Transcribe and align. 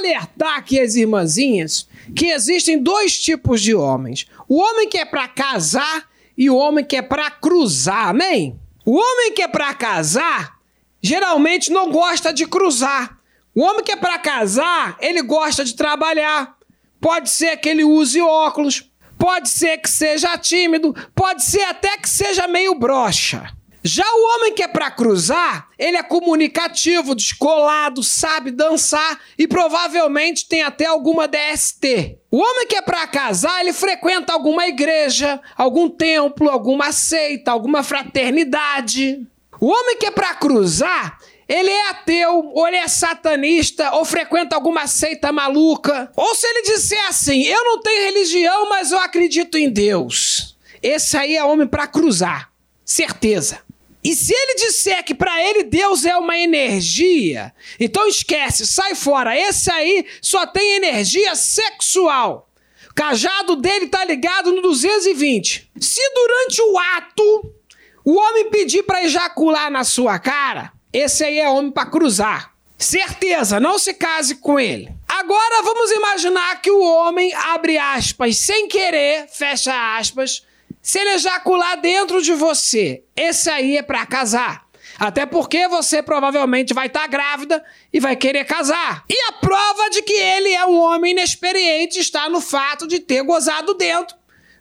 lembrar 0.00 0.56
aqui 0.56 0.80
as 0.80 0.94
irmãzinhas 0.94 1.88
que 2.14 2.26
existem 2.26 2.82
dois 2.82 3.18
tipos 3.18 3.60
de 3.60 3.74
homens: 3.74 4.26
o 4.48 4.60
homem 4.60 4.88
que 4.88 4.98
é 4.98 5.04
para 5.04 5.28
casar 5.28 6.08
e 6.36 6.50
o 6.50 6.56
homem 6.56 6.84
que 6.84 6.96
é 6.96 7.02
para 7.02 7.30
cruzar, 7.30 8.08
amém? 8.08 8.58
O 8.84 8.96
homem 8.96 9.32
que 9.32 9.42
é 9.42 9.48
para 9.48 9.72
casar 9.74 10.58
geralmente 11.00 11.70
não 11.70 11.90
gosta 11.90 12.32
de 12.32 12.46
cruzar. 12.46 13.18
O 13.54 13.60
homem 13.60 13.84
que 13.84 13.92
é 13.92 13.96
para 13.96 14.18
casar, 14.18 14.96
ele 15.00 15.22
gosta 15.22 15.64
de 15.64 15.74
trabalhar. 15.74 16.56
Pode 17.00 17.30
ser 17.30 17.56
que 17.58 17.68
ele 17.68 17.84
use 17.84 18.20
óculos, 18.20 18.90
pode 19.18 19.48
ser 19.48 19.78
que 19.78 19.88
seja 19.88 20.36
tímido, 20.36 20.94
pode 21.14 21.44
ser 21.44 21.62
até 21.64 21.96
que 21.98 22.08
seja 22.08 22.48
meio 22.48 22.74
broxa. 22.74 23.53
Já 23.86 24.02
o 24.02 24.34
homem 24.34 24.54
que 24.54 24.62
é 24.62 24.66
para 24.66 24.90
cruzar, 24.90 25.68
ele 25.78 25.98
é 25.98 26.02
comunicativo, 26.02 27.14
descolado, 27.14 28.02
sabe 28.02 28.50
dançar 28.50 29.20
e 29.38 29.46
provavelmente 29.46 30.48
tem 30.48 30.62
até 30.62 30.86
alguma 30.86 31.28
DST. 31.28 32.18
O 32.30 32.38
homem 32.38 32.66
que 32.66 32.76
é 32.76 32.80
para 32.80 33.06
casar, 33.06 33.60
ele 33.60 33.74
frequenta 33.74 34.32
alguma 34.32 34.66
igreja, 34.66 35.38
algum 35.54 35.90
templo, 35.90 36.48
alguma 36.48 36.92
seita, 36.92 37.50
alguma 37.50 37.82
fraternidade. 37.82 39.28
O 39.60 39.66
homem 39.66 39.98
que 39.98 40.06
é 40.06 40.10
para 40.10 40.34
cruzar, 40.34 41.18
ele 41.46 41.68
é 41.68 41.90
ateu, 41.90 42.52
ou 42.54 42.66
ele 42.66 42.78
é 42.78 42.88
satanista, 42.88 43.92
ou 43.96 44.06
frequenta 44.06 44.56
alguma 44.56 44.86
seita 44.86 45.30
maluca. 45.30 46.10
Ou 46.16 46.34
se 46.34 46.46
ele 46.46 46.62
disser 46.62 47.06
assim: 47.06 47.42
Eu 47.42 47.62
não 47.64 47.82
tenho 47.82 48.06
religião, 48.06 48.66
mas 48.70 48.92
eu 48.92 48.98
acredito 48.98 49.58
em 49.58 49.68
Deus. 49.68 50.56
Esse 50.82 51.18
aí 51.18 51.36
é 51.36 51.44
homem 51.44 51.66
para 51.66 51.86
cruzar. 51.86 52.50
Certeza. 52.82 53.62
E 54.04 54.14
se 54.14 54.34
ele 54.34 54.54
disser 54.56 55.02
que 55.02 55.14
para 55.14 55.42
ele 55.42 55.64
Deus 55.64 56.04
é 56.04 56.14
uma 56.14 56.36
energia, 56.36 57.54
então 57.80 58.06
esquece, 58.06 58.66
sai 58.66 58.94
fora. 58.94 59.34
Esse 59.34 59.70
aí 59.70 60.04
só 60.20 60.46
tem 60.46 60.76
energia 60.76 61.34
sexual. 61.34 62.50
O 62.90 62.94
cajado 62.94 63.56
dele 63.56 63.88
tá 63.88 64.04
ligado 64.04 64.52
no 64.52 64.60
220. 64.60 65.70
Se 65.80 66.14
durante 66.14 66.60
o 66.60 66.78
ato 66.78 67.54
o 68.04 68.14
homem 68.16 68.50
pedir 68.50 68.82
para 68.82 69.02
ejacular 69.02 69.70
na 69.70 69.84
sua 69.84 70.18
cara, 70.18 70.70
esse 70.92 71.24
aí 71.24 71.38
é 71.38 71.48
homem 71.48 71.72
para 71.72 71.90
cruzar. 71.90 72.54
Certeza, 72.76 73.58
não 73.58 73.78
se 73.78 73.94
case 73.94 74.34
com 74.34 74.60
ele. 74.60 74.92
Agora 75.08 75.62
vamos 75.62 75.90
imaginar 75.90 76.60
que 76.60 76.70
o 76.70 76.82
homem 76.82 77.32
abre 77.32 77.78
aspas 77.78 78.36
sem 78.36 78.68
querer, 78.68 79.26
fecha 79.28 79.96
aspas, 79.96 80.42
se 80.84 80.98
ele 80.98 81.14
ejacular 81.14 81.80
dentro 81.80 82.20
de 82.20 82.34
você, 82.34 83.04
esse 83.16 83.48
aí 83.48 83.78
é 83.78 83.82
para 83.82 84.04
casar. 84.04 84.66
Até 84.98 85.24
porque 85.24 85.66
você 85.66 86.02
provavelmente 86.02 86.74
vai 86.74 86.88
estar 86.88 87.00
tá 87.00 87.06
grávida 87.06 87.64
e 87.90 87.98
vai 87.98 88.14
querer 88.14 88.44
casar. 88.44 89.02
E 89.08 89.18
a 89.30 89.32
prova 89.32 89.88
de 89.88 90.02
que 90.02 90.12
ele 90.12 90.50
é 90.50 90.66
um 90.66 90.78
homem 90.78 91.12
inexperiente 91.12 91.98
está 91.98 92.28
no 92.28 92.38
fato 92.38 92.86
de 92.86 93.00
ter 93.00 93.22
gozado 93.22 93.72
dentro. 93.72 94.14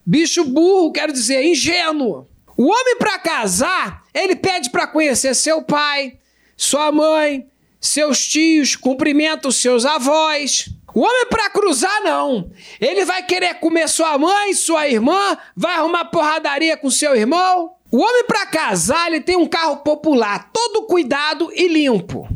Bicho 0.06 0.46
burro, 0.46 0.94
quero 0.94 1.12
dizer, 1.12 1.44
ingênuo. 1.44 2.26
O 2.56 2.72
homem 2.72 2.96
para 2.98 3.20
casar, 3.20 4.04
ele 4.14 4.38
pede 4.38 4.70
para 4.70 4.88
conhecer 4.88 5.36
seu 5.36 5.62
pai, 5.62 6.18
sua 6.56 6.90
mãe, 6.90 7.46
seus 7.82 8.26
tios, 8.26 8.78
cumprimenta 8.78 9.50
os 9.50 9.58
seus 9.58 9.86
avós. 9.86 10.70
O 10.94 11.02
homem 11.02 11.26
para 11.30 11.50
cruzar, 11.50 12.04
não. 12.04 12.52
Ele 12.80 13.04
vai 13.04 13.24
querer 13.24 13.56
comer 13.56 13.90
sua 13.90 14.18
mãe, 14.18 14.54
sua 14.54 14.88
irmã, 14.88 15.38
vai 15.56 15.76
arrumar 15.76 16.06
porradaria 16.06 16.78
com 16.78 16.90
seu 16.90 17.16
irmão. 17.16 17.74
O 17.92 17.98
homem 17.98 18.24
para 18.26 18.46
casar, 18.46 19.08
ele 19.08 19.22
tem 19.22 19.36
um 19.36 19.48
carro 19.48 19.78
popular, 19.78 20.50
todo 20.52 20.88
cuidado 20.88 21.52
e 21.54 21.68
limpo. 21.68 22.28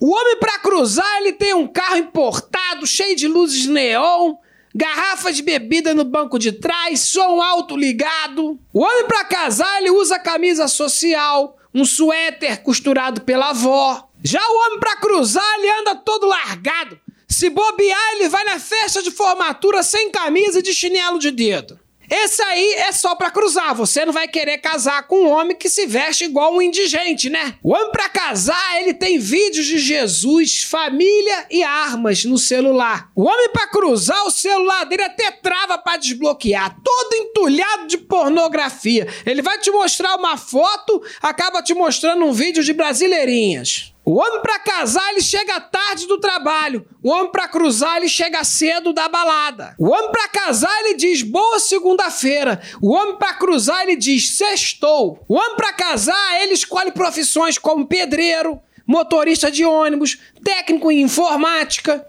O 0.00 0.14
homem 0.14 0.36
para 0.36 0.58
cruzar, 0.58 1.18
ele 1.18 1.32
tem 1.32 1.54
um 1.54 1.66
carro 1.66 1.96
importado, 1.96 2.86
cheio 2.86 3.14
de 3.14 3.28
luzes 3.28 3.66
neon, 3.66 4.34
garrafa 4.74 5.32
de 5.32 5.42
bebida 5.42 5.94
no 5.94 6.04
banco 6.04 6.38
de 6.38 6.50
trás, 6.50 7.00
som 7.00 7.40
alto 7.40 7.76
ligado. 7.76 8.58
O 8.72 8.80
homem 8.80 9.06
para 9.06 9.24
casar, 9.24 9.78
ele 9.78 9.90
usa 9.90 10.18
camisa 10.18 10.66
social, 10.66 11.56
um 11.72 11.84
suéter 11.84 12.62
costurado 12.62 13.20
pela 13.20 13.50
avó. 13.50 14.08
Já 14.24 14.40
o 14.40 14.66
homem 14.66 14.80
para 14.80 14.96
cruzar, 14.96 15.54
ele 15.58 15.70
anda 15.80 15.94
todo 15.94 16.26
largado, 16.26 16.98
se 17.32 17.50
bobear, 17.50 18.12
ele 18.14 18.28
vai 18.28 18.44
na 18.44 18.58
festa 18.58 19.02
de 19.02 19.10
formatura 19.10 19.82
sem 19.82 20.10
camisa 20.10 20.58
e 20.58 20.62
de 20.62 20.74
chinelo 20.74 21.18
de 21.18 21.30
dedo. 21.30 21.80
Esse 22.14 22.42
aí 22.42 22.74
é 22.74 22.92
só 22.92 23.14
para 23.14 23.30
cruzar. 23.30 23.74
Você 23.74 24.04
não 24.04 24.12
vai 24.12 24.28
querer 24.28 24.58
casar 24.58 25.06
com 25.06 25.22
um 25.22 25.30
homem 25.30 25.56
que 25.56 25.66
se 25.66 25.86
veste 25.86 26.24
igual 26.24 26.54
um 26.54 26.60
indigente, 26.60 27.30
né? 27.30 27.54
O 27.62 27.72
homem 27.72 27.90
para 27.90 28.06
casar, 28.10 28.82
ele 28.82 28.92
tem 28.92 29.18
vídeos 29.18 29.64
de 29.64 29.78
Jesus, 29.78 30.62
família 30.62 31.46
e 31.50 31.62
armas 31.62 32.22
no 32.26 32.36
celular. 32.36 33.10
O 33.16 33.22
homem 33.22 33.48
para 33.48 33.66
cruzar, 33.66 34.26
o 34.26 34.30
celular 34.30 34.84
dele 34.84 35.04
até 35.04 35.30
trava 35.30 35.78
para 35.78 35.96
desbloquear, 35.96 36.76
todo 36.84 37.14
entulhado 37.14 37.86
de 37.86 37.96
pornografia. 37.96 39.08
Ele 39.24 39.40
vai 39.40 39.58
te 39.58 39.70
mostrar 39.70 40.14
uma 40.16 40.36
foto, 40.36 41.02
acaba 41.22 41.62
te 41.62 41.72
mostrando 41.72 42.26
um 42.26 42.32
vídeo 42.32 42.62
de 42.62 42.74
brasileirinhas. 42.74 43.91
O 44.04 44.14
homem 44.14 44.42
para 44.42 44.58
casar, 44.58 45.10
ele 45.12 45.22
chega 45.22 45.60
tarde 45.60 46.08
do 46.08 46.18
trabalho. 46.18 46.84
O 47.02 47.08
homem 47.08 47.30
para 47.30 47.46
cruzar, 47.46 47.98
ele 47.98 48.08
chega 48.08 48.42
cedo 48.42 48.92
da 48.92 49.08
balada. 49.08 49.76
O 49.78 49.90
homem 49.90 50.10
para 50.10 50.28
casar, 50.28 50.76
ele 50.80 50.94
diz 50.94 51.22
boa 51.22 51.60
segunda-feira. 51.60 52.60
O 52.80 52.90
homem 52.92 53.16
para 53.16 53.34
cruzar, 53.34 53.82
ele 53.82 53.94
diz 53.94 54.36
sextou. 54.36 55.24
O 55.28 55.34
homem 55.34 55.54
para 55.54 55.72
casar, 55.72 56.42
ele 56.42 56.52
escolhe 56.52 56.90
profissões 56.90 57.58
como 57.58 57.86
pedreiro, 57.86 58.60
motorista 58.84 59.52
de 59.52 59.64
ônibus, 59.64 60.18
técnico 60.42 60.90
em 60.90 61.02
informática. 61.02 62.04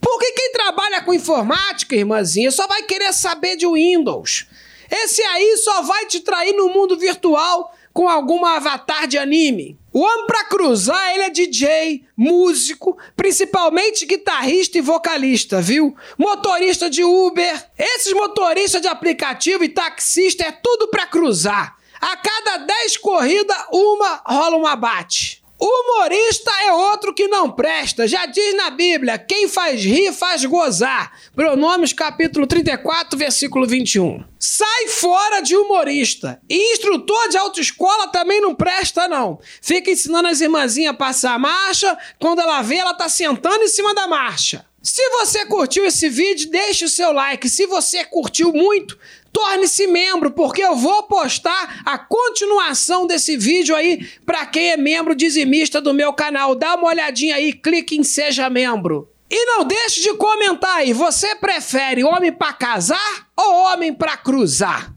Porque 0.00 0.32
quem 0.32 0.52
trabalha 0.52 1.02
com 1.02 1.12
informática, 1.12 1.96
irmãzinha, 1.96 2.52
só 2.52 2.68
vai 2.68 2.84
querer 2.84 3.12
saber 3.12 3.56
de 3.56 3.66
Windows. 3.66 4.46
Esse 4.88 5.22
aí 5.22 5.56
só 5.56 5.82
vai 5.82 6.06
te 6.06 6.20
trair 6.20 6.52
no 6.52 6.68
mundo 6.68 6.96
virtual 6.96 7.74
com 7.92 8.08
alguma 8.08 8.56
avatar 8.56 9.08
de 9.08 9.18
anime. 9.18 9.78
O 9.94 10.00
homem 10.00 10.26
para 10.26 10.42
cruzar, 10.46 11.14
ele 11.14 11.22
é 11.22 11.30
DJ, 11.30 12.04
músico, 12.16 12.98
principalmente 13.14 14.04
guitarrista 14.04 14.76
e 14.76 14.80
vocalista, 14.80 15.60
viu? 15.60 15.96
Motorista 16.18 16.90
de 16.90 17.04
Uber. 17.04 17.64
Esses 17.78 18.12
motoristas 18.12 18.82
de 18.82 18.88
aplicativo 18.88 19.62
e 19.62 19.68
taxista 19.68 20.42
é 20.42 20.50
tudo 20.50 20.88
para 20.88 21.06
cruzar. 21.06 21.76
A 22.00 22.16
cada 22.16 22.56
10 22.56 22.96
corridas, 22.96 23.56
uma 23.70 24.20
rola 24.26 24.56
um 24.56 24.66
abate. 24.66 25.33
Humorista 25.66 26.50
é 26.66 26.72
outro 26.74 27.14
que 27.14 27.26
não 27.26 27.50
presta. 27.50 28.06
Já 28.06 28.26
diz 28.26 28.54
na 28.54 28.68
Bíblia: 28.68 29.16
quem 29.16 29.48
faz 29.48 29.82
rir 29.82 30.12
faz 30.12 30.44
gozar. 30.44 31.12
Pronomes, 31.34 31.94
capítulo 31.94 32.46
34, 32.46 33.18
versículo 33.18 33.66
21. 33.66 34.22
Sai 34.38 34.88
fora 34.88 35.40
de 35.40 35.56
humorista. 35.56 36.38
E 36.50 36.74
instrutor 36.74 37.30
de 37.30 37.38
autoescola 37.38 38.08
também 38.08 38.42
não 38.42 38.54
presta, 38.54 39.08
não. 39.08 39.38
Fica 39.62 39.90
ensinando 39.90 40.28
as 40.28 40.42
irmãzinhas 40.42 40.92
a 40.92 40.98
passar 40.98 41.32
a 41.32 41.38
marcha. 41.38 41.96
Quando 42.20 42.40
ela 42.40 42.60
vê, 42.60 42.76
ela 42.76 42.92
tá 42.92 43.08
sentando 43.08 43.64
em 43.64 43.68
cima 43.68 43.94
da 43.94 44.06
marcha. 44.06 44.66
Se 44.84 45.08
você 45.08 45.46
curtiu 45.46 45.86
esse 45.86 46.10
vídeo, 46.10 46.50
deixe 46.50 46.84
o 46.84 46.90
seu 46.90 47.10
like. 47.10 47.48
Se 47.48 47.66
você 47.66 48.04
curtiu 48.04 48.52
muito, 48.52 48.98
torne-se 49.32 49.86
membro, 49.86 50.30
porque 50.30 50.62
eu 50.62 50.76
vou 50.76 51.04
postar 51.04 51.80
a 51.86 51.96
continuação 51.96 53.06
desse 53.06 53.34
vídeo 53.34 53.74
aí 53.74 54.06
para 54.26 54.44
quem 54.44 54.72
é 54.72 54.76
membro 54.76 55.14
dizimista 55.14 55.80
do 55.80 55.94
meu 55.94 56.12
canal. 56.12 56.54
Dá 56.54 56.74
uma 56.74 56.88
olhadinha 56.88 57.36
aí, 57.36 57.54
clique 57.54 57.96
em 57.96 58.04
seja 58.04 58.50
membro. 58.50 59.08
E 59.30 59.46
não 59.46 59.64
deixe 59.64 60.02
de 60.02 60.12
comentar 60.18 60.76
aí, 60.76 60.92
você 60.92 61.34
prefere 61.34 62.04
homem 62.04 62.30
para 62.30 62.52
casar 62.52 63.28
ou 63.34 63.72
homem 63.72 63.90
para 63.90 64.18
cruzar? 64.18 64.94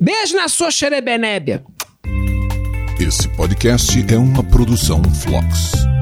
Beijo 0.00 0.36
na 0.36 0.46
sua 0.46 0.70
xerebenébia. 0.70 1.64
Esse 3.00 3.28
podcast 3.36 4.06
é 4.12 4.16
uma 4.16 4.44
produção 4.44 5.02
Flux. 5.12 5.97